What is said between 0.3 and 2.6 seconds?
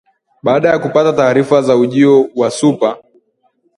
baada ya kupata taarifa za ujio wa